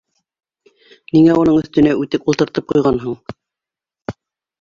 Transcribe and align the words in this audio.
Ниңә 1.17 1.35
уның 1.41 1.59
өҫтөнә 1.59 1.91
үтек 2.05 2.25
ултыртып 2.33 2.69
ҡуйғанһың? 2.73 3.15